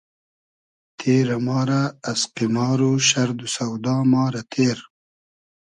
تېرۂ 0.97 1.37
ما 1.45 1.59
رۂ 1.69 1.81
از 2.11 2.21
قیمار 2.35 2.79
و 2.89 2.91
شئرد 3.07 3.39
و 3.45 3.47
سۆدا 3.55 3.97
ما 4.11 4.23
رۂ 4.33 4.41
تیر 4.51 4.79